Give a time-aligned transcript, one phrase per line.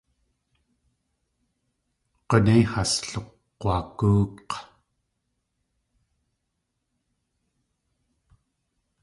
[2.27, 4.53] G̲unéi has lukg̲wagóok̲.